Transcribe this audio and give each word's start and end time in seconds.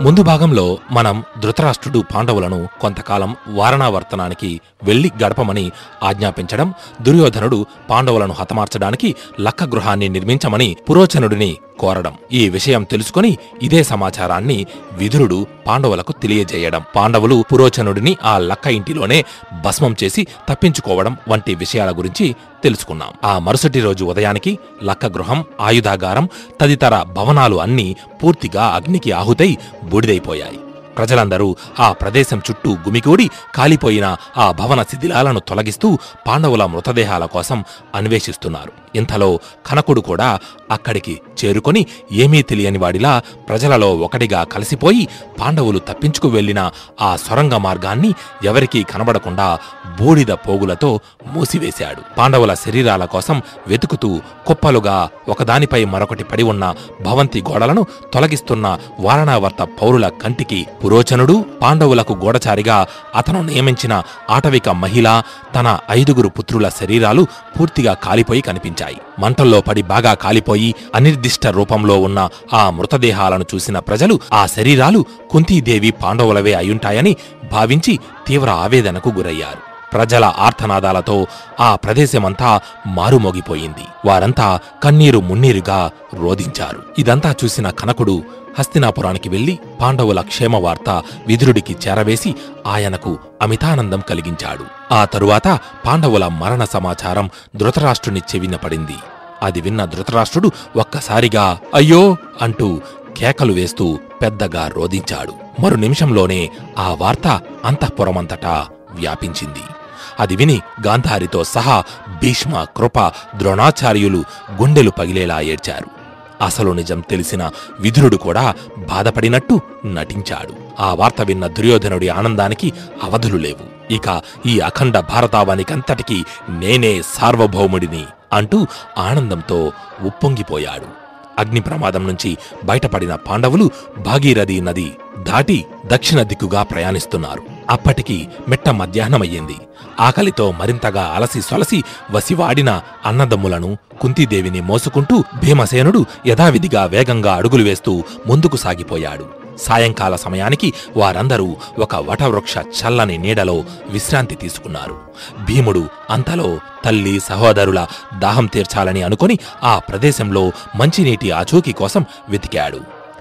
ముందు 0.00 0.22
భాగంలో 0.22 0.64
మనం 0.90 1.16
ధృతరాష్ట్రుడు 1.40 2.00
పాండవులను 2.12 2.68
కొంతకాలం 2.80 3.30
వారణావర్తనానికి 3.54 4.50
వెళ్ళి 4.84 5.10
గడపమని 5.22 5.64
ఆజ్ఞాపించడం 6.02 6.68
దుర్యోధనుడు 7.02 7.58
పాండవులను 7.90 8.32
హతమార్చడానికి 8.32 9.08
లక్క 9.40 9.64
గృహాన్ని 9.64 10.08
నిర్మించమని 10.08 10.76
పురోచనుడిని 10.88 11.50
కోరడం. 11.78 12.14
ఈ 12.32 12.48
విషయం 12.48 12.82
తెలుసుకొని 12.82 13.38
ఇదే 13.62 13.82
సమాచారాన్ని 13.82 14.66
విదురుడు 14.92 15.46
పాండవులకు 15.66 16.12
తెలియజేయడం. 16.12 16.82
పాండవులు 16.96 17.44
పురోచనుడిని 17.52 18.16
ఆ 18.24 18.38
లక్క 18.38 18.66
ఇంటిలోనే 18.66 19.24
భస్మం 19.64 19.96
చేసి 20.04 20.26
తప్పించుకోవడం 20.48 21.16
వంటి 21.28 21.54
విషయాల 21.54 21.90
గురించి 21.98 22.36
తెలుసుకున్నాం. 22.64 23.12
ఆ 23.24 23.38
మరుసటి 23.38 23.80
రోజు 23.80 24.04
ఉదయానికి 24.04 24.58
లక్క 24.84 25.06
గృహం 25.06 25.44
ఆయుధాగారం 25.60 26.28
తదితర 26.60 27.02
భవనాలు 27.02 27.56
అన్నీ 27.56 27.96
పూర్తిగా 28.22 28.64
అగ్నికి 28.64 29.12
ఆహుతై 29.12 29.56
బూడిదైపోయాయి. 29.84 30.58
ప్రజలందరూ 30.98 31.56
ఆ 31.80 31.92
ప్రదేశం 31.92 32.38
చుట్టూ 32.50 32.70
గుమికూడి 32.72 33.30
కాలిపోయిన 33.54 34.16
ఆ 34.36 34.52
భవన 34.52 34.82
శిథిలాలను 34.82 35.40
తొలగిస్తూ 35.40 35.98
పాండవుల 36.26 36.64
మృతదేహాల 36.64 37.24
కోసం 37.24 37.64
అన్వేషిస్తున్నారు. 37.94 38.72
ఇంతలో 38.94 39.38
కనకుడు 39.66 40.00
కూడా 40.00 40.38
అక్కడికి 40.70 41.20
చేరుకొని 41.44 41.86
ఏమీ 42.12 42.42
తెలియని 42.42 42.78
వాడిలా 42.78 43.22
ప్రజలలో 43.48 43.90
ఒకటిగా 43.94 44.44
కలిసిపోయి 44.44 45.08
పాండవులు 45.40 45.78
తప్పించుకు 45.78 46.28
వెళ్ళిన 46.28 46.70
ఆ 47.00 47.16
సొరంగ 47.16 47.56
మార్గాన్ని 47.56 48.14
ఎవరికీ 48.44 48.82
కనబడకుండా 48.82 49.58
బూడిద 50.00 50.32
పోగులతో 50.46 51.00
మూసివేశాడు. 51.26 52.02
పాండవుల 52.18 52.54
శరీరాల 52.54 53.04
కోసం 53.04 53.42
వెతుకుతూ 53.66 54.20
కుప్పలుగా 54.46 55.08
ఒకదానిపై 55.28 55.84
మరొకటి 55.84 56.24
పడి 56.24 56.42
ఉన్న 56.42 56.74
భవంతి 57.04 57.40
గోడలను 57.50 57.86
తొలగిస్తున్న 58.14 58.78
వారణావర్త 59.00 59.62
పౌరుల 59.62 60.08
కంటికి 60.08 60.66
పురోచనుడు 60.84 61.44
పాండవులకు 61.62 62.12
గోడచారిగా 62.12 62.86
అతను 63.14 63.42
నియమించిన 63.42 64.02
ఆటవిక 64.30 64.68
మహిళ 64.68 65.22
తన 65.54 65.78
ఐదుగురు 65.90 66.28
పుత్రుల 66.28 66.68
శరీరాలు 66.68 67.26
పూర్తిగా 67.56 67.94
కాలిపోయి 67.94 68.40
కనిపించాయి. 68.40 68.98
మంటల్లో 69.18 69.60
పడి 69.60 69.82
బాగా 69.82 70.14
కాలిపోయి 70.14 70.74
అనిర్దిష్ట 70.94 71.46
రూపంలో 71.46 71.96
ఉన్న 72.00 72.28
ఆ 72.52 72.70
మృతదేహాలను 72.70 73.46
చూసిన 73.54 73.78
ప్రజలు 73.78 74.20
ఆ 74.32 74.46
శరీరాలు 74.46 75.06
కుంతీదేవి 75.30 75.90
పాండవులవే 76.02 76.54
అయుంటాయని 76.54 77.16
భావించి 77.52 77.98
తీవ్ర 78.26 78.50
ఆవేదనకు 78.50 79.10
గురయ్యారు. 79.18 79.62
ప్రజల 79.92 80.32
ఆర్తనాదాలతో 80.38 81.26
ఆ 81.60 81.74
ప్రదేశమంతా 81.74 82.60
మారుమోగిపోయింది. 82.86 84.08
వారంతా 84.08 84.60
కన్నీరు 84.82 85.18
మున్నీరుగా 85.18 85.90
రోధించారు. 86.14 86.82
ఇదంతా 86.98 87.34
చూసిన 87.44 87.70
కనకుడు 87.70 88.22
హస్తినాపురానికి 88.58 89.28
వెళ్ళి 89.28 89.58
పాండవుల 89.80 90.20
క్షేమవార్త 90.20 91.02
విదురుడికి 91.26 91.76
చేరవేసి 91.88 92.34
ఆయనకు 92.66 93.18
అమితానందం 93.42 94.00
కలిగించాడు. 94.00 94.94
ఆ 94.94 95.04
తరువాత 95.04 95.58
పాండవుల 95.86 96.26
మరణ 96.26 96.64
సమాచారం 96.64 97.30
ధృతరాష్ట్రుని 97.56 98.20
చెవిన 98.20 98.56
పడింది. 98.56 98.94
అది 99.42 99.60
విన్న 99.60 99.84
ధృతరాష్ట్రుడు 99.84 100.50
ఒక్కసారిగా 100.76 101.58
అయ్యో 101.74 102.16
అంటూ 102.42 102.80
కేకలు 103.16 103.52
వేస్తూ 103.52 103.98
పెద్దగా 104.22 104.70
రోదించాడు 104.74 105.32
మరు 105.60 105.74
నిమిషంలోనే 105.74 106.50
ఆ 106.78 106.96
వార్త 107.00 107.40
అంతఃపురమంతటా 107.64 108.66
వ్యాపించింది. 108.90 109.77
అది 110.20 110.36
విని 110.36 110.60
గాంధారితో 110.86 111.44
సహా 111.44 111.84
భీష్మ 112.08 112.64
కృప 112.76 112.98
ద్రోణాచార్యులు 113.08 114.24
గుండెలు 114.60 114.90
పగిలేలా 114.90 115.40
ఏడ్చారు. 115.40 115.98
అసలు 116.44 116.72
నిజం 116.72 117.00
తెలిసిన 117.00 117.50
విధురుడు 117.80 118.16
కూడా 118.16 118.54
బాధపడినట్టు 118.78 119.60
నటించాడు. 119.86 120.82
ఆ 120.82 120.94
వార్త 120.94 121.20
విన్న 121.20 121.46
దుర్యోధనుడి 121.46 122.08
ఆనందానికి 122.08 122.72
అవధులు 123.02 123.36
లేవు. 123.36 123.92
ఇక 123.92 124.22
ఈ 124.46 124.58
అఖండ 124.58 124.98
భారతావానికంతటికీ 124.98 126.24
నేనే 126.48 127.02
సార్వభౌముడిని 127.02 128.04
అంటూ 128.32 128.66
ఆనందంతో 128.98 129.72
ఉప్పొంగిపోయాడు. 130.02 131.08
అగ్ని 131.38 131.60
ప్రమాదం 131.60 132.06
నుంచి 132.06 132.38
బయటపడిన 132.64 133.14
పాండవులు 133.14 133.70
భాగీరథి 133.98 134.60
నది 134.60 134.96
దాటి 135.18 135.66
దక్షిణ 135.86 136.22
దిక్కుగా 136.22 136.62
ప్రయాణిస్తున్నారు. 136.62 137.57
అప్పటికి 137.70 138.28
మిట్ట 138.48 138.68
మధ్యాహ్నమయ్యింది. 138.68 139.56
ఆకలితో 140.00 140.52
మరింతగా 140.52 141.02
అలసి 141.02 141.42
సొలసి 141.42 141.84
వసివాడిన 142.10 142.80
అన్నదమ్ములను 143.06 143.78
కుంతీదేవిని 144.00 144.60
మోసుకుంటూ 144.60 145.24
భీమసేనుడు 145.44 146.06
యథావిధిగా 146.26 146.84
వేగంగా 146.84 147.34
అడుగులు 147.34 147.64
వేస్తూ 147.64 148.04
ముందుకు 148.26 148.56
సాగిపోయాడు. 148.56 149.26
సాయంకాల 149.58 150.16
సమయానికి 150.16 150.74
వారందరూ 150.96 151.56
ఒక 151.78 151.96
వటవృక్ష 151.96 152.54
చల్లని 152.58 153.18
నీడలో 153.18 153.64
విశ్రాంతి 153.88 154.34
తీసుకున్నారు. 154.34 155.00
భీముడు 155.44 155.88
అంతలో 156.10 156.58
తల్లి 156.84 157.20
సహోదరుల 157.20 157.86
దాహం 158.18 158.46
తీర్చాలని 158.46 159.02
అనుకొని 159.02 159.38
ఆ 159.62 159.78
ప్రదేశంలో 159.78 160.52
మంచినీటి 160.76 161.30
ఆచూకీ 161.30 161.72
కోసం 161.72 162.04
వెతికాడు. 162.28 162.80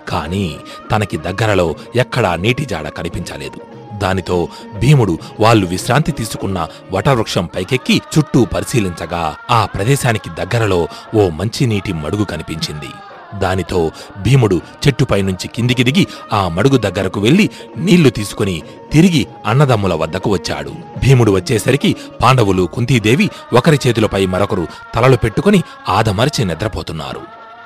కాని 0.09 0.56
తనకి 0.91 1.18
దగ్గరలో 1.18 1.75
ఎక్కడా 1.96 2.36
నీటి 2.36 2.66
జాడ 2.66 2.88
కనిపించలేదు. 2.88 3.76
దానితో 3.97 4.47
భీముడు 4.80 5.19
వాళ్ళు 5.40 5.68
విశ్రాంతి 5.68 6.12
తీసుకున్న 6.12 6.68
వటవృక్షం 6.91 7.46
పైకెక్కి 7.46 8.02
చుట్టూ 8.18 8.46
పరిశీలించగా 8.46 9.35
ఆ 9.52 9.66
ప్రదేశానికి 9.66 10.30
దగ్గరలో 10.30 10.88
ఓ 11.16 11.30
మంచినీటి 11.30 11.94
మడుగు 11.94 12.24
కనిపించింది. 12.24 12.90
దానితో 13.40 13.91
భీముడు 14.18 14.62
చెట్టుపైనుంచి 14.88 15.47
కిందికి 15.47 15.84
దిగి 15.84 16.07
ఆ 16.34 16.47
మడుగు 16.47 16.78
దగ్గరకు 16.78 17.19
వెళ్ళి 17.19 17.50
నీళ్ళు 17.78 18.09
తీసుకుని 18.09 18.63
తిరిగి 18.94 19.28
అన్నదమ్ముల 19.46 19.94
వద్దకు 19.94 20.30
వచ్చాడు. 20.30 20.69
భీముడు 20.69 21.31
వచ్చేసరికి 21.31 21.96
పాండవులు 22.24 22.63
కుంతీదేవి 22.74 23.30
ఒకరి 23.53 23.80
చేతులపై 23.88 24.25
మరొకరు 24.25 24.68
తలలు 24.96 25.18
పెట్టుకుని 25.18 25.63
ఆదమరిచి 25.90 26.46
నిద్రపోతున్నారు. 26.46 27.22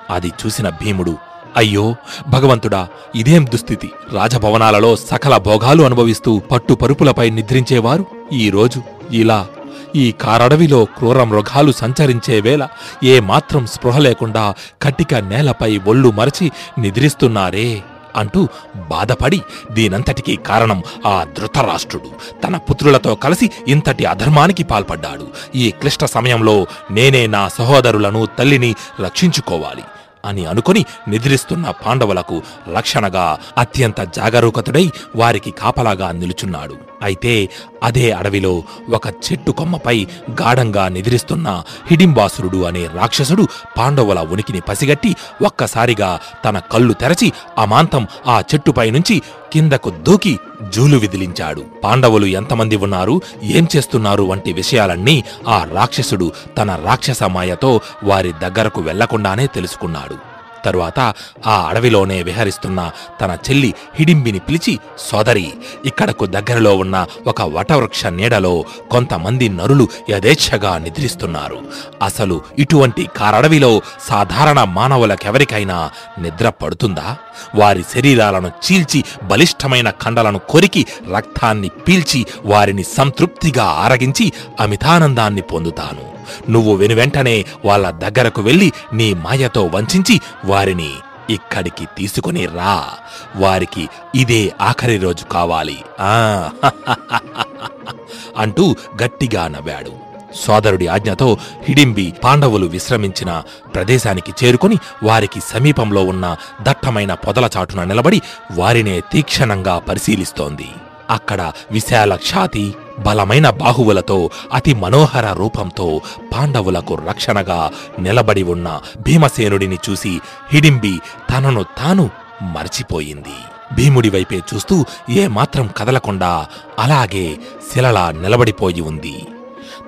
అది 0.10 0.32
చూసిన 0.46 0.70
భీముడు 0.70 1.18
అయ్యో 1.58 1.96
భగవంతుడా 2.30 2.88
ఇదేం 3.16 3.46
దుస్థితి? 3.46 3.92
రాజభవనాలలో 4.14 4.96
సకల 4.96 5.38
భోగాలు 5.38 5.84
అనుభవిస్తూ 5.84 6.40
పట్టు 6.40 6.74
పరుపులపై 6.74 7.30
నిద్రించేవారు? 7.30 8.06
ఈ 8.34 8.50
రోజు 8.50 8.82
ఇలా 9.12 9.48
ఈ 9.96 10.12
కారడవిలో 10.12 10.86
క్రూర 10.86 11.24
మృగాలు 11.24 11.72
సంచరించే 11.72 12.40
వేళ 12.40 12.68
ఏమాత్రం 13.04 13.66
స్పృహ 13.66 13.98
లేకుండా 13.98 14.54
కట్టిక 14.82 15.16
నేలపై 15.16 15.78
ఒళ్ళు 15.88 16.12
మరచి 16.12 16.52
నిద్రిస్తున్నారే 16.80 17.84
అంటూ 18.16 18.48
బాధపడి 18.90 19.42
దీనంతటికీ 19.72 20.36
కారణం 20.36 20.84
ఆ 21.06 21.26
ధృతరాష్ట్రుడు. 21.38 22.10
తన 22.44 22.58
పుత్రులతో 22.58 23.16
కలిసి 23.16 23.52
ఇంతటి 23.68 24.06
అధర్మానికి 24.06 24.64
పాల్పడ్డాడు. 24.64 25.28
ఈ 25.56 25.72
క్లిష్ట 25.72 26.06
సమయంలో 26.06 26.68
నేనే 26.92 27.28
నా 27.28 27.48
సహోదరులను 27.48 28.28
తల్లిని 28.40 28.76
రక్షించుకోవాలి. 29.04 29.84
అని 30.26 30.46
అనుకుని 30.46 30.86
నిద్రిస్తున్న 31.08 31.70
పాండవులకు 31.86 32.42
రక్షణగా 32.76 33.38
అత్యంత 33.58 34.02
జాగరూకతుడై 34.02 34.92
వారికి 35.16 35.52
కాపలాగా 35.52 36.12
నిలుచున్నాడు. 36.12 36.76
అయితే 37.04 37.50
అదే 37.84 38.12
అడవిలో 38.12 38.64
ఒక 38.90 39.08
చెట్టు 39.08 39.52
కొమ్మపై 39.52 40.08
గాఢంగా 40.42 40.88
నిద్రిస్తున్న 40.88 41.64
హిడింబాసురుడు 41.92 42.64
అనే 42.64 42.88
రాక్షసుడు 42.88 43.48
పాండవుల 43.78 44.20
ఉనికిని 44.20 44.60
పసిగట్టి 44.60 45.16
ఒక్కసారిగా 45.46 46.20
తన 46.46 46.60
కళ్ళు 46.60 46.94
తెరచి 46.94 47.32
అమాంతం 47.58 48.08
ఆ 48.28 48.44
చెట్టుపై 48.54 48.90
నుంచి 48.90 49.22
కిందకు 49.54 49.90
దూకి 49.90 50.40
జూలు 50.70 50.98
విదిలించాడు. 50.98 51.64
పాండవులు 51.84 52.26
ఎంతమంది 52.26 52.76
ఉన్నారు 52.76 53.22
ఏం 53.44 53.68
చేస్తున్నారు 53.76 54.24
వంటి 54.24 54.54
విషయాలన్నీ 54.54 55.24
ఆ 55.48 55.68
రాక్షసుడు 55.74 56.32
తన 56.58 56.80
రాక్షస 56.86 57.24
మాయతో 57.24 57.82
వారి 58.04 58.34
దగ్గరకు 58.42 58.82
వెళ్ళకుండానే 58.82 59.48
తెలుసుకున్నాడు. 59.48 60.31
తరువాత 60.66 61.00
ఆ 61.48 61.66
అడవిలోనే 61.68 62.24
విహరిస్తున్న 62.24 62.92
తన 63.22 63.38
చెల్లి 63.50 63.74
హిడింబిని 63.96 64.40
పిలిచి 64.40 64.80
సోదరి 65.00 65.54
ఇక్కడకు 65.86 66.26
దగ్గరలో 66.26 66.76
ఉన్న 66.78 67.08
ఒక 67.28 67.42
వటవృక్ష 67.42 68.06
నీడలో 68.06 68.64
కొంతమంది 68.92 69.50
నరులు 69.50 69.88
యథేచ్ఛగా 70.10 70.78
నిద్రిస్తున్నారు. 70.78 71.62
అసలు 72.02 72.42
ఇటువంటి 72.60 73.10
కారడవిలో 73.18 73.82
సాధారణ 74.10 74.64
మానవులకెవరికైనా 74.64 75.92
నిద్ర 76.20 76.50
పడుతుందా? 76.50 77.18
వారి 77.56 77.84
శరీరాలను 77.94 78.48
చీల్చి 78.48 79.04
బలిష్టమైన 79.24 79.90
కండలను 79.90 80.40
కొరికి 80.40 80.88
రక్తాన్ని 81.16 81.70
పీల్చి 81.70 82.26
వారిని 82.46 82.84
సంతృప్తిగా 82.84 83.64
ఆరగించి 83.64 84.34
అమితానందాన్ని 84.60 85.42
పొందుతాను. 85.42 86.11
నువ్వు 86.50 86.76
వెనువెంటనే 86.76 87.46
వాళ్ళ 87.66 87.90
దగ్గరకు 87.92 88.42
వెళ్ళి 88.42 88.72
నీ 88.94 89.14
మాయతో 89.14 89.66
వంచించి 89.66 90.22
వారిని 90.46 90.94
ఇక్కడికి 91.30 91.86
తీసుకుని 91.98 92.46
రా. 92.46 92.90
వారికి 93.36 93.90
ఇదే 94.16 94.54
ఆఖరి 94.62 94.98
రోజు 94.98 95.26
కావాలి. 95.26 95.78
ఆ 96.00 96.50
అంటూ 98.38 98.76
గట్టిగా 99.04 99.48
నవ్వాడు. 99.48 100.12
సోదరుడి 100.36 100.88
ఆజ్ఞతో 100.88 101.38
హిడింబి 101.64 102.14
పాండవులు 102.24 102.66
విశ్రమించిన 102.66 103.44
ప్రదేశానికి 103.76 104.46
చేరుకొని 104.46 104.78
వారికి 105.04 105.40
సమీపంలో 105.40 106.04
ఉన్న 106.04 106.38
దట్టమైన 106.62 107.14
పొదల 107.14 107.50
చాటున 107.58 107.84
నిలబడి 107.84 108.22
వారినే 108.52 109.02
తీక్షణంగా 109.12 109.80
పరిశీలిస్తోంది. 109.80 110.68
అక్కడ 111.10 111.52
విశాల 111.72 112.14
ఛాతి 112.14 112.76
బలమైన 113.04 113.50
బాహువులతో 113.50 114.30
అతి 114.54 114.74
మనోహర 114.74 115.34
రూపంతో 115.34 116.02
పాండవులకు 116.34 116.96
రక్షణగా 116.96 117.72
నిలబడి 118.00 118.44
ఉన్న 118.44 118.82
భీమసేనుడిని 119.00 119.78
చూసి 119.90 120.22
హిడింబి 120.52 121.00
తనను 121.30 121.64
తాను 121.64 122.10
మర్చిపోయింది. 122.42 123.38
భీముడి 123.74 124.10
వైపే 124.10 124.42
చూస్తూ 124.54 124.86
ఏమాత్రం 125.10 125.70
కదలకుండా 125.78 126.48
అలాగే 126.80 127.38
శిలలా 127.74 128.12
నిలబడిపోయి 128.12 128.82
ఉంది. 128.82 129.28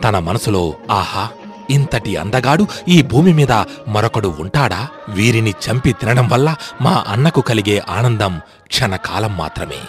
తన 0.04 0.20
మనసులో 0.20 0.74
ఆహా 0.92 1.28
ఇంతటి 1.70 2.16
అందగాడు 2.16 2.68
ఈ 2.88 3.02
భూమి 3.02 3.34
మీద 3.34 3.52
మరొకడు 3.88 4.36
ఉంటాడా? 4.40 4.88
వీరిని 5.10 5.54
చంపి 5.66 5.94
తినడం 5.94 6.30
వల్ల 6.30 6.56
మా 6.82 7.06
అన్నకు 7.08 7.42
కలిగే 7.42 7.84
ఆనందం 7.90 8.42
క్షణకాలం 8.68 9.38
మాత్రమే. 9.38 9.82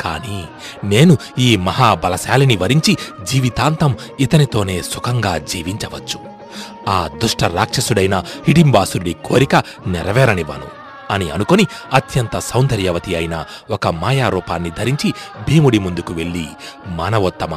కాని 0.00 0.38
నేను 0.84 1.16
ఈ 1.38 1.56
మహాబలశాలిని 1.56 2.56
వరించి 2.56 2.96
జీవితాంతం 3.22 3.96
ఇతనితోనే 4.20 4.82
సుఖంగా 4.82 5.38
జీవించవచ్చు. 5.38 6.18
ఆ 6.88 7.08
దుష్ట 7.22 7.44
రాక్షసుడైన 7.44 8.24
హిడింబాసుడి 8.48 9.12
కోరిక 9.24 9.54
నెరవేరనివ్వను 9.86 10.68
అని 11.10 11.30
అనుకొని 11.30 11.66
అత్యంత 11.92 12.38
సౌందర్యవతి 12.38 13.16
అయిన 13.16 13.44
ఒక 13.70 13.86
మాయారూపాన్ని 13.86 14.70
ధరించి 14.78 15.10
భీముడి 15.48 15.78
ముందుకు 15.78 16.12
వెళ్ళి 16.14 16.46
మానవోత్తమ 16.86 17.54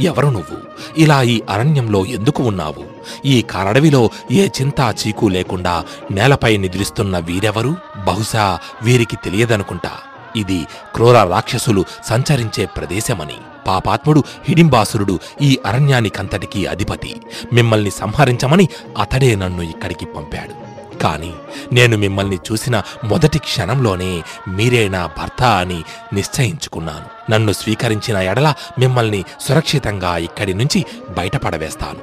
ఎవరు 0.00 0.26
నువ్వు? 0.26 0.56
ఇలా 0.98 1.22
ఈ 1.22 1.40
అరణ్యంలో 1.50 2.04
ఎందుకు 2.06 2.42
ఉన్నావు? 2.42 2.84
ఈ 3.24 3.42
కారడవిలో 3.42 4.10
ఏ 4.32 4.48
చింతా 4.48 4.94
చీకు 5.00 5.26
లేకుండా 5.26 5.84
నేలపై 6.10 6.56
నిద్రిస్తున్న 6.56 7.18
వీరెవరు? 7.18 7.76
బహుశా 8.04 8.58
వీరికి 8.82 9.16
తెలియదనుకుంటా. 9.16 9.92
ఇది 10.36 10.66
క్రూర 10.94 11.24
రాక్షసులు 11.24 11.84
సంచరించే 12.04 12.66
ప్రదేశమని. 12.66 13.36
పాపాత్ముడు 13.66 14.24
హిడింబాసురుడు 14.44 15.18
ఈ 15.42 15.58
అరణ్యానికంతటికీ 15.66 16.66
అధిపతి. 16.66 17.20
మిమ్మల్ని 17.52 17.90
సంహరించమని 17.90 18.68
అతడే 18.98 19.34
నన్ను 19.34 19.62
ఇక్కడికి 19.62 20.06
పంపాడు. 20.06 20.64
కాని 20.98 21.32
నేను 21.72 21.96
మిమ్మల్ని 21.96 22.38
చూసిన 22.52 22.82
మొదటి 23.04 23.38
క్షణంలోనే 23.38 24.22
మీరే 24.48 24.88
నా 24.88 25.06
భర్త 25.06 25.42
అని 25.42 25.84
నిశ్చయించుకున్నాను. 26.12 27.32
నన్ను 27.32 27.52
స్వీకరించిన 27.52 28.16
ఎడల 28.16 28.54
మిమ్మల్ని 28.78 29.24
సురక్షితంగా 29.40 30.16
ఇక్కడి 30.16 30.54
నుంచి 30.54 30.84
బయటపడవేస్తాను. 31.10 32.00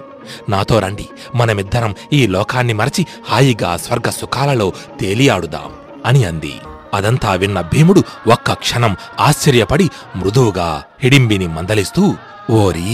నాతో 0.52 0.80
రండి. 0.80 1.10
మనమిద్దరం 1.36 1.96
ఈ 2.14 2.28
లోకాన్ని 2.28 2.74
మరచి 2.74 3.08
హాయిగా 3.30 3.78
స్వర్గ 3.78 4.10
సుఖాలలో 4.10 4.74
తేలియాడుదాం 5.00 5.72
అని 6.06 6.24
అంది. 6.24 6.60
అదంతా 6.94 7.34
విన్న 7.34 7.62
భీముడు 7.62 8.02
ఒక్క 8.28 8.54
క్షణం 8.54 8.94
ఆశ్చర్యపడి 9.20 9.90
మృదువుగా 10.16 10.70
హిడింబిని 11.02 11.48
మందలిస్తూ 11.48 12.04
ఓరీ 12.52 12.90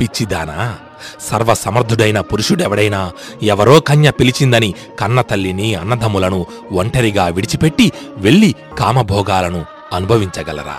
పిచ్చిదానా 0.00 0.58
సర్వసమర్థుడైన 1.28 2.20
పురుషుడెవడైనా 2.20 3.00
ఎవరో 3.42 3.80
కన్య 3.80 4.10
పిలిచిందని 4.10 4.70
కన్నతల్లిని 4.98 5.74
అన్నదమ్ములను 5.74 6.46
ఒంటరిగా 6.72 7.28
విడిచిపెట్టి 7.28 7.92
వెళ్ళి 8.16 8.54
కామభోగాలను 8.78 9.64
అనుభవించగలరా? 9.92 10.78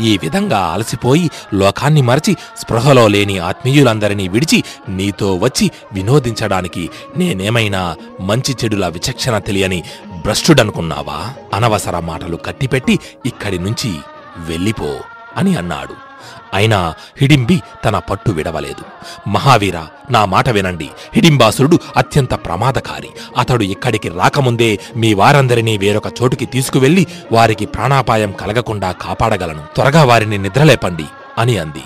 ఈ 0.00 0.18
విధంగా 0.18 0.58
అలసిపోయి 0.58 1.30
లోకాన్ని 1.54 2.02
మరచి 2.02 2.36
స్పృహలో 2.58 3.08
లేని 3.08 3.38
ఆత్మీయులందరినీ 3.38 4.28
విడిచి 4.28 4.64
నీతో 4.88 5.34
వచ్చి 5.34 5.70
వినోదించడానికి 5.92 6.90
నేనేమైనా 7.16 7.96
మంచి 8.20 8.56
చెడుల 8.64 8.88
విచక్షణ 8.88 9.38
తెలియని 9.38 9.84
భ్రష్టుడనుకున్నావా? 10.10 11.34
అనవసర 11.54 11.98
మాటలు 11.98 12.36
కట్టిపెట్టి 12.36 12.98
ఇక్కడి 13.26 13.58
నుంచి 13.58 13.92
వెళ్ళిపో 14.38 14.96
అని 15.36 15.56
అన్నాడు. 15.56 16.15
అయినా 16.54 16.94
హిడింబి 17.16 17.62
తన 17.84 17.98
పట్టు 17.98 18.30
విడవలేదు. 18.30 18.84
మహావీర 19.28 19.78
నా 20.10 20.24
మాట 20.24 20.48
వినండి. 20.48 20.90
హిడింబాసురుడు 21.14 21.78
అత్యంత 21.96 22.34
ప్రమాదకారి. 22.34 23.08
అతడు 23.38 23.62
ఇక్కడికి 23.62 24.08
రాకముందే 24.08 24.80
మీ 24.96 25.14
వారందరినీ 25.14 25.78
వేరొక 25.78 26.06
చోటుకి 26.06 26.46
తీసుకువెళ్ళి 26.46 27.06
వారికి 27.32 27.66
ప్రాణాపాయం 27.66 28.32
కలగకుండా 28.32 28.92
కాపాడగలను. 28.92 29.62
త్వరగా 29.74 30.04
వారిని 30.04 30.38
నిద్రలేపండి 30.38 31.06
అని 31.38 31.58
అంది. 31.58 31.82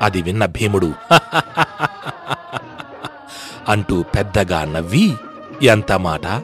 అది 0.00 0.22
విన్న 0.22 0.46
భీముడు 0.46 0.94
అంటూ 3.68 4.02
పెద్దగా 4.02 4.64
నవ్వి 4.64 5.14
ఎంత 5.62 5.92
మాట? 5.92 6.42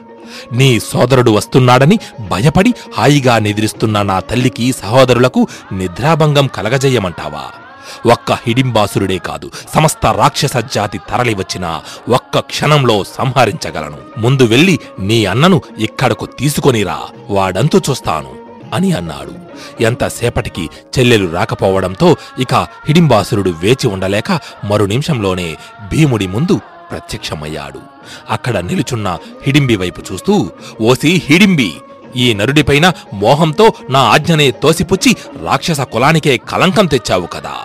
నీ 0.53 0.79
సోదరుడు 0.79 1.31
వస్తున్నాడని 1.31 1.99
భయపడి 2.29 2.73
హాయిగా 2.97 3.39
నిద్రిస్తున్న 3.39 4.01
నా 4.01 4.19
తల్లికి 4.19 4.71
సహోదరులకు 4.71 5.47
నిద్రాభంగం 5.71 6.47
కలగజేయమంటావా? 6.47 7.45
ఒక్క 8.11 8.31
హిడింబాసురుడే 8.31 9.17
కాదు 9.17 9.51
సమస్త 9.75 10.05
రాక్షస 10.05 10.57
జాతి 10.57 10.99
తరలివచ్చిన 11.09 11.81
ఒక్క 12.09 12.39
క్షణంలో 12.39 13.03
సంహరించగలను. 13.03 13.97
ముందు 14.17 14.43
వెళ్ళి 14.43 14.79
నీ 14.99 15.25
అన్నను 15.25 15.61
ఇక్కడకు 15.77 16.25
తీసుకొనిరా 16.25 16.99
వాడంతు 17.29 17.81
చూస్తాను 17.89 18.31
అని 18.73 18.91
అన్నాడు. 18.91 19.33
ఎంతసేపటికి 19.83 20.69
చెల్లెలు 20.99 21.27
రాకపోవడంతో 21.33 22.15
ఇక 22.39 22.53
హిడింబాసురుడు 22.53 23.49
వేచి 23.49 23.87
ఉండలేక 23.87 24.39
మరు 24.65 24.85
నిమిషంలోనే 24.85 25.57
భీముడి 25.91 26.27
ముందు 26.27 26.59
ప్రత్యక్షమయ్యాడు. 26.91 27.81
అక్కడ 28.29 28.57
నిలుచున్న 28.57 29.17
హిడింబి 29.43 29.75
వైపు 29.75 30.01
చూస్తూ 30.11 30.49
ఓసి 30.81 31.21
హిడింబి 31.25 31.73
ఈ 32.15 32.33
నరుడిపైన 32.33 32.93
మోహంతో 33.13 33.73
నా 33.89 33.99
ఆజ్ఞనే 33.99 34.51
తోసిపుచ్చి 34.51 35.15
రాక్షస 35.43 35.81
కులానికే 35.81 36.37
కలంకం 36.37 36.85
తెచ్చావు 36.85 37.25
కదా. 37.25 37.55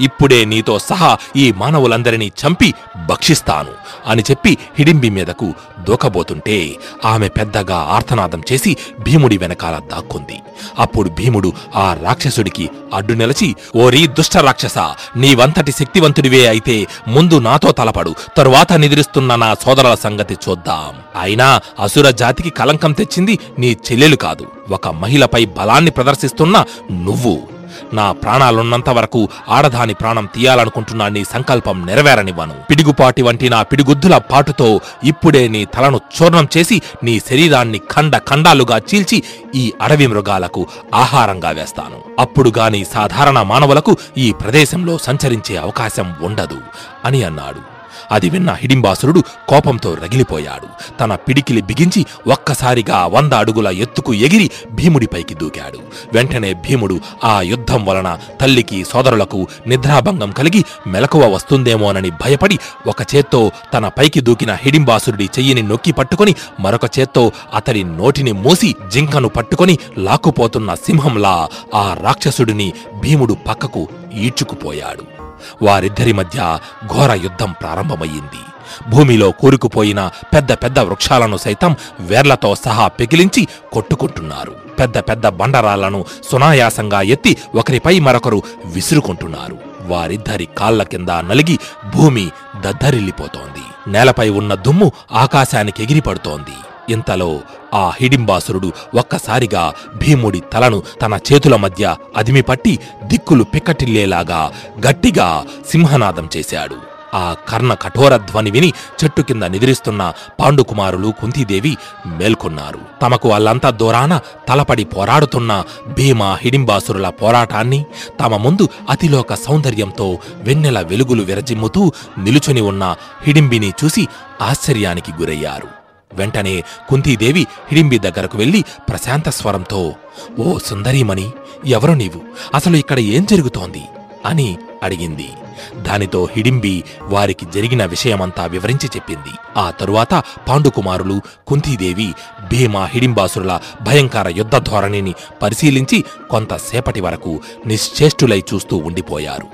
ఇప్పుడే 0.00 0.44
నీతో 0.44 0.78
సహా 0.78 1.18
ఈ 1.36 1.52
మానవులందరినీ 1.52 2.32
చంపి 2.46 2.74
భక్షిస్తాను 3.06 3.70
అని 4.06 4.22
చెప్పి 4.30 4.58
హిడింబి 4.78 5.10
మీదకు 5.10 5.54
దూకబోతుంటే 5.88 6.76
ఆమె 7.04 7.28
పెద్దగా 7.28 7.76
ఆర్తనాదం 7.76 8.42
చేసి 8.52 8.76
భీముడి 9.00 9.38
వెనకాల 9.38 9.78
దాక్కుంది. 9.78 10.40
అప్పుడు 10.78 11.08
భీముడు 11.08 11.52
ఆ 11.76 11.96
రాక్షసుడికి 12.02 12.70
అడ్డు 12.94 13.12
నిలచి 13.12 13.56
ఓరీ 13.76 14.06
దుష్ట 14.06 14.36
రాక్షస 14.36 14.78
నీవంతటి 15.16 15.72
శక్తివంతుడివే 15.72 16.46
అయితే 16.46 16.86
ముందు 17.08 17.38
నాతో 17.38 17.72
తలపడు. 17.72 18.14
తరువాత 18.36 18.72
నిద్రిస్తున్న 18.72 19.34
నా 19.34 19.54
సోదరుల 19.54 19.94
సంగతి 19.94 20.34
చూద్దాం. 20.48 21.20
అయినా 21.20 21.60
అసుర 21.80 22.10
జాతికి 22.10 22.50
కలంకం 22.50 22.92
తెచ్చింది 22.92 23.38
నీ 23.58 23.72
చెల్లెలు 23.72 24.16
కాదు. 24.16 24.46
ఒక 24.70 24.88
మహిళపై 24.88 25.44
బలాన్ని 25.44 25.90
ప్రదర్శిస్తున్న 25.90 26.64
నువ్వు. 26.92 27.59
నా 27.92 28.12
ప్రాణాలున్నంత 28.12 28.90
వరకు 28.90 29.28
ఆడదాని 29.48 29.94
ప్రాణం 29.94 30.28
తీయాలనుకుంటున్నా 30.34 31.08
నీ 31.08 31.24
సంకల్పం 31.24 31.86
నెరవేరనివ్వను. 31.86 32.54
పిడుగుపాటి 32.70 33.22
వంటి 33.22 33.48
నా 33.48 33.62
పిడిగుద్దుల 33.62 34.18
పాటుతో 34.18 34.80
ఇప్పుడే 35.04 35.48
నీ 35.48 35.64
తలను 35.64 36.00
చూర్ణం 36.16 36.48
చేసి 36.56 36.82
నీ 37.02 37.20
శరీరాన్ని 37.20 37.80
ఖండ 37.90 38.16
ఖండాలుగా 38.18 38.78
చీల్చి 38.78 39.22
ఈ 39.54 39.72
అడవి 39.82 40.06
మృగాలకు 40.06 40.66
ఆహారంగా 40.94 41.50
వేస్తాను. 41.50 42.00
అప్పుడు 42.18 42.52
గాని 42.58 42.84
సాధారణ 42.84 43.42
మానవులకు 43.42 43.96
ఈ 44.18 44.32
ప్రదేశంలో 44.32 44.98
సంచరించే 44.98 45.56
అవకాశం 45.56 46.14
ఉండదు 46.22 46.60
అని 47.04 47.22
అన్నాడు. 47.24 47.79
అది 48.12 48.30
విన్న 48.30 48.50
హిడింబాసురుడు 48.52 49.22
కోపంతో 49.48 49.94
రగిలిపోయాడు. 49.94 50.98
తన 50.98 51.14
పిడికిలి 51.14 51.62
బిగించి 51.62 52.06
ఒక్కసారిగా 52.26 53.06
వంద 53.06 53.32
అడుగుల 53.32 53.68
ఎత్తుకు 53.68 54.14
ఎగిరి 54.14 54.50
భీముడిపైకి 54.70 55.34
దూకాడు. 55.34 55.78
వెంటనే 56.12 56.52
భీముడు 56.52 57.00
ఆ 57.24 57.40
యుద్ధం 57.40 57.84
వలన 57.86 58.18
తల్లికి 58.40 58.84
సోదరులకు 58.84 59.46
నిద్రాభంగం 59.66 60.30
కలిగి 60.30 60.64
మెలకువ 60.86 61.34
వస్తుందేమోనని 61.34 62.10
భయపడి 62.10 62.58
ఒక 62.86 62.96
చేత్తో 63.14 63.50
తన 63.74 63.88
పైకి 63.88 64.20
దూకిన 64.20 64.52
హిడింబాసురుడి 64.52 65.24
చెయ్యిని 65.24 65.62
నొక్కి 65.62 65.92
పట్టుకొని 65.92 66.34
మరొక 66.60 66.98
చేత్తో 66.98 67.32
అతడి 67.54 67.84
నోటిని 67.84 68.32
మూసి 68.32 68.74
జింకను 68.92 69.28
పట్టుకొని 69.28 69.78
లాక్కుపోతున్న 69.98 70.74
సింహంలా 70.74 71.48
ఆ 71.74 71.96
రాక్షసుడిని 72.00 72.72
భీముడు 73.00 73.36
పక్కకు 73.48 73.88
ఈడ్చుకుపోయాడు. 74.14 75.19
వారిద్దరి 75.62 76.12
మధ్య 76.12 76.58
ఘోర 76.86 77.12
యుద్ధం 77.12 77.52
ప్రారంభమయ్యింది. 77.52 78.40
భూమిలో 78.88 79.30
కూరుకుపోయిన 79.30 80.10
పెద్ద 80.34 80.52
పెద్ద 80.52 80.78
వృక్షాలను 80.78 81.36
సైతం 81.36 81.76
వేర్లతో 82.00 82.54
సహా 82.54 82.88
పెకిలించి 82.88 83.48
కొట్టుకుంటున్నారు. 83.72 84.50
పెద్ద 84.50 84.98
పెద్ద 84.98 85.26
బండరాళ్ళను 85.26 86.04
సునాయాసంగా 86.30 87.02
ఎత్తి 87.02 87.36
ఒకరిపై 87.54 88.00
మరొకరు 88.00 88.42
విసురుకుంటున్నారు. 88.64 89.58
వారిద్దరి 89.82 90.48
కాళ్ళ 90.58 90.82
కింద 90.82 91.08
నలిగి 91.08 91.58
భూమి 91.96 92.30
దద్దరిల్లిపోతోంది. 92.60 93.90
నేలపై 93.90 94.28
ఉన్న 94.28 94.54
దుమ్ము 94.54 94.92
ఆకాశానికి 95.12 95.82
ఎగిరిపడుతోంది. 95.82 96.56
ఇంతలో 96.90 97.40
ఆ 97.74 97.92
హిడింబాసురుడు 98.00 98.72
ఒక్కసారిగా 98.94 99.74
భీముడి 99.96 100.40
తలను 100.52 100.82
తన 101.02 101.18
చేతుల 101.32 101.56
మధ్య 101.56 101.96
అదిమిపట్టి 102.16 102.78
దిక్కులు 103.04 103.44
పిక్కటిల్లేలాగా 103.44 104.52
గట్టిగా 104.88 105.46
సింహనాదం 105.70 106.28
చేశాడు. 106.36 106.78
ఆ 107.14 107.36
కర్ణ 107.48 107.74
కఠోర 107.74 108.16
ధ్వని 108.16 108.50
విని 108.50 108.72
చెట్టు 109.00 109.22
కింద 109.22 109.42
నిద్రిస్తున్న 109.42 110.12
పాండుకుమారులు 110.40 111.14
కుంతీదేవి 111.20 111.76
మేల్కొన్నారు. 112.06 112.80
తమకు 113.02 113.28
వాళ్ళంతా 113.28 113.70
దూరాన 113.70 114.20
తలపడి 114.48 114.84
పోరాడుతున్న 114.84 115.64
భీమ 115.88 116.22
హిడింబాసురుల 116.42 117.08
పోరాటాన్ని 117.08 117.84
తమ 118.20 118.36
ముందు 118.36 118.68
అతిలోక 118.90 119.34
సౌందర్యంతో 119.34 120.18
వెన్నెల 120.36 120.80
వెలుగులు 120.80 121.22
విరజిమ్ముతూ 121.22 121.92
నిలుచుని 122.18 122.60
ఉన్న 122.60 122.96
హిడింబిని 123.22 123.72
చూసి 123.84 124.08
ఆశ్చర్యానికి 124.42 125.12
గురయ్యారు. 125.20 125.79
వెంటనే 126.14 126.64
కుంతీదేవి 126.88 127.46
హిడింబి 127.68 127.98
దగ్గరకు 127.98 128.38
వెళ్ళి 128.38 128.64
ప్రశాంత 128.88 129.28
స్వరంతో 129.28 129.92
ఓ 130.38 130.58
సుందరీమణి 130.58 131.30
ఎవరు 131.66 131.92
నీవు? 131.92 132.20
అసలు 132.54 132.76
ఇక్కడ 132.76 132.98
ఏం 132.98 133.24
జరుగుతోంది? 133.24 133.82
అని 134.26 134.58
అడిగింది. 134.82 135.28
దానితో 135.76 136.28
హిడింబి 136.32 136.84
వారికి 137.02 137.46
జరిగిన 137.54 137.84
విషయమంతా 137.84 138.46
వివరించి 138.46 138.86
చెప్పింది. 138.86 139.60
ఆ 139.60 139.70
తరువాత 139.70 140.14
పాండుకుమారులు 140.48 141.20
కుంతీదేవి 141.46 142.14
భీమ 142.48 142.78
హిడింబాసురుల 142.78 143.60
భయంకర 143.82 144.28
యుద్ధ 144.28 144.56
ధోరణిని 144.56 145.14
పరిశీలించి 145.42 146.04
కొంతసేపటి 146.30 147.00
వరకు 147.00 147.40
నిశ్చేష్టులై 147.66 148.44
చూస్తూ 148.54 148.76
ఉండిపోయారు. 148.76 149.46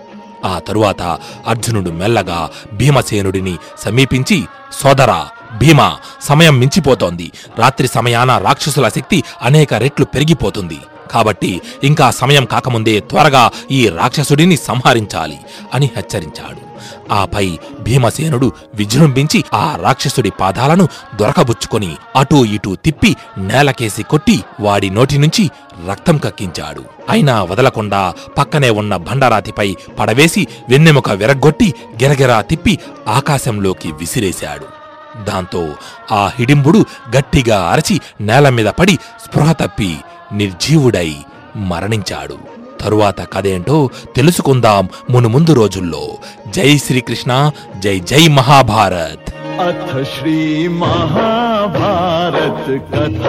ఆ 0.46 0.58
తరువాత 0.58 1.02
అర్జునుడు 1.46 1.90
మెల్లగా 1.90 2.50
భీమసేనుడిని 2.72 3.56
సమీపించి 3.78 4.44
సోదరా 4.72 5.28
భీమ 5.58 5.92
సమయం 6.22 6.58
మించిపోతోంది. 6.58 7.32
రాత్రి 7.58 7.88
సమయాన 7.88 8.38
రాక్షసుల 8.38 8.88
శక్తి 8.88 9.24
అనేక 9.42 9.74
రెట్లు 9.74 10.04
పెరిగిపోతుంది. 10.04 10.78
కాబట్టి 11.10 11.60
ఇంకా 11.84 12.10
సమయం 12.10 12.44
కాకముందే 12.44 13.00
త్వరగా 13.00 13.50
ఈ 13.70 13.88
రాక్షసుడిని 13.88 14.56
సంహరించాలి 14.56 15.38
అని 15.74 15.90
హెచ్చరించాడు. 15.96 16.66
ఆపై 17.12 17.58
భీమసేనుడు 17.80 18.52
విజృంభించి 18.74 19.44
ఆ 19.54 19.78
రాక్షసుడి 19.82 20.30
పాదాలను 20.30 20.88
దొరకబుచ్చుకొని 21.14 21.96
అటూ 22.16 22.44
ఇటూ 22.44 22.74
తిప్పి 22.74 23.16
నేలకేసి 23.38 24.02
కొట్టి 24.02 24.44
వాడి 24.60 24.90
నోటి 24.90 25.18
నుంచి 25.18 25.50
రక్తం 25.90 26.18
కక్కించాడు. 26.18 26.84
అయినా 27.08 27.42
వదలకుండా 27.42 28.14
పక్కనే 28.38 28.70
ఉన్న 28.70 28.96
బండరాతిపై 28.96 29.76
పడవేసి 29.98 30.46
వెన్నెముక 30.68 31.10
విరగ్గొట్టి 31.10 31.74
గిరగిరా 32.02 32.40
తిప్పి 32.40 32.78
ఆకాశంలోకి 33.08 33.92
విసిరేశాడు. 33.92 34.75
దాంతో 35.24 35.68
ఆ 36.12 36.30
హిడింబుడు 36.34 36.84
గట్టిగా 37.16 37.60
అరచి 37.60 38.00
నేల 38.20 38.48
మీద 38.48 38.66
పడి 38.66 38.94
స్పృహ 38.94 39.52
తప్పి 39.52 39.96
నిర్జీవుడై 40.32 41.16
మరణించాడు. 41.56 42.38
తరువాత 42.80 43.32
కథేంటో 43.32 43.90
తెలుసుకుందాం 44.16 44.88
మును 45.10 45.28
ముందు 45.28 45.52
రోజుల్లో. 45.52 46.08
జై 46.48 46.78
శ్రీకృష్ణ 46.78 47.50
జై 47.78 48.00
జై 48.00 48.28
మహాభారత్. 48.28 49.34
అథ 49.60 50.02
శ్రీ 50.02 50.68
మహాభారత్ 50.68 52.94
కథ. 52.94 53.26